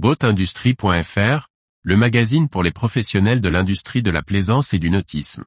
[0.00, 1.48] Boatindustrie.fr,
[1.82, 5.44] le magazine pour les professionnels de l'industrie de la plaisance et du nautisme.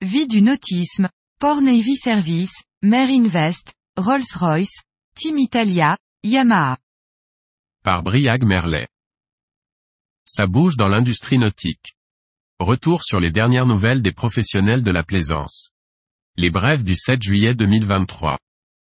[0.00, 4.80] Vie du nautisme, Port Navy Service, Mer Invest, Rolls-Royce,
[5.14, 6.78] Team Italia, Yamaha.
[7.84, 8.88] Par Briag Merlet.
[10.24, 11.96] Ça bouge dans l'industrie nautique.
[12.62, 15.70] Retour sur les dernières nouvelles des professionnels de la plaisance.
[16.36, 18.38] Les brèves du 7 juillet 2023.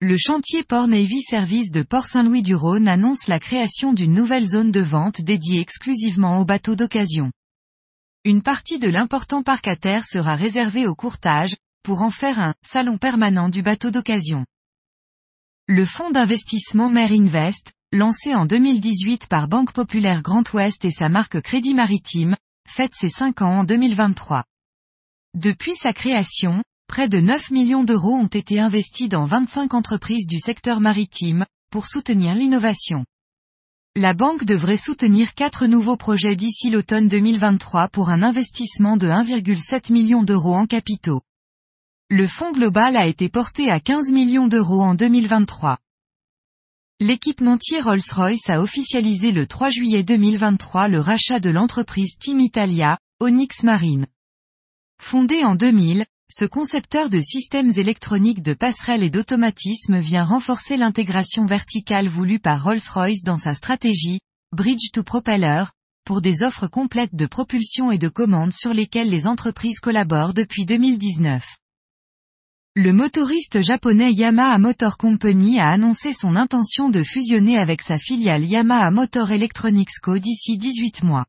[0.00, 5.20] Le chantier Port Navy Service de Port-Saint-Louis-du-Rhône annonce la création d'une nouvelle zone de vente
[5.20, 7.32] dédiée exclusivement aux bateaux d'occasion.
[8.24, 12.54] Une partie de l'important parc à terre sera réservée au courtage, pour en faire un
[12.62, 14.46] salon permanent du bateau d'occasion.
[15.68, 21.10] Le fonds d'investissement Mer Invest, lancé en 2018 par Banque Populaire Grand Ouest et sa
[21.10, 22.36] marque Crédit Maritime,
[22.70, 24.44] fête ses 5 ans en 2023.
[25.34, 30.38] Depuis sa création, près de 9 millions d'euros ont été investis dans 25 entreprises du
[30.38, 33.04] secteur maritime, pour soutenir l'innovation.
[33.96, 39.92] La banque devrait soutenir quatre nouveaux projets d'ici l'automne 2023 pour un investissement de 1,7
[39.92, 41.22] million d'euros en capitaux.
[42.08, 45.78] Le fonds global a été porté à 15 millions d'euros en 2023.
[47.02, 53.62] L'équipementier Rolls-Royce a officialisé le 3 juillet 2023 le rachat de l'entreprise Team Italia, Onyx
[53.62, 54.06] Marine.
[55.00, 61.46] Fondé en 2000, ce concepteur de systèmes électroniques de passerelles et d'automatisme vient renforcer l'intégration
[61.46, 64.20] verticale voulue par Rolls-Royce dans sa stratégie,
[64.54, 65.64] Bridge to Propeller,
[66.04, 70.66] pour des offres complètes de propulsion et de commandes sur lesquelles les entreprises collaborent depuis
[70.66, 71.46] 2019.
[72.76, 78.44] Le motoriste japonais Yamaha Motor Company a annoncé son intention de fusionner avec sa filiale
[78.44, 81.26] Yamaha Motor Electronics Co d'ici 18 mois.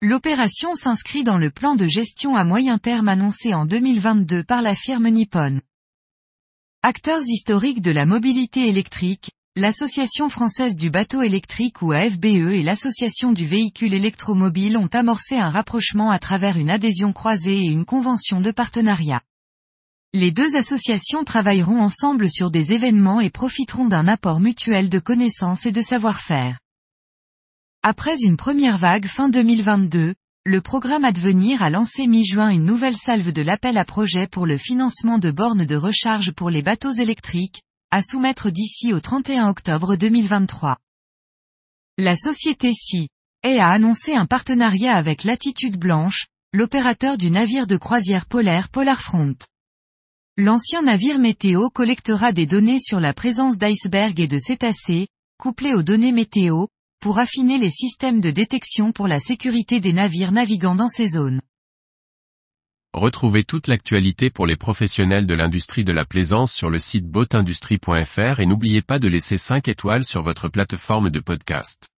[0.00, 4.74] L'opération s'inscrit dans le plan de gestion à moyen terme annoncé en 2022 par la
[4.74, 5.60] firme Nippon.
[6.82, 13.32] Acteurs historiques de la mobilité électrique, l'Association française du bateau électrique ou AFBE et l'Association
[13.32, 18.40] du véhicule électromobile ont amorcé un rapprochement à travers une adhésion croisée et une convention
[18.40, 19.20] de partenariat.
[20.12, 25.66] Les deux associations travailleront ensemble sur des événements et profiteront d'un apport mutuel de connaissances
[25.66, 26.58] et de savoir-faire.
[27.82, 33.32] Après une première vague fin 2022, le programme Advenir a lancé mi-juin une nouvelle salve
[33.32, 37.62] de l'appel à projet pour le financement de bornes de recharge pour les bateaux électriques,
[37.90, 40.76] à soumettre d'ici au 31 octobre 2023.
[41.98, 43.08] La société SI
[43.42, 49.36] a annoncé un partenariat avec Latitude Blanche, l'opérateur du navire de croisière polaire Polarfront.
[50.38, 55.08] L'ancien navire météo collectera des données sur la présence d'icebergs et de cétacés,
[55.38, 56.66] couplées aux données météo,
[57.00, 61.40] pour affiner les systèmes de détection pour la sécurité des navires naviguant dans ces zones.
[62.92, 68.38] Retrouvez toute l'actualité pour les professionnels de l'industrie de la plaisance sur le site boatindustrie.fr
[68.38, 71.88] et n'oubliez pas de laisser 5 étoiles sur votre plateforme de podcast.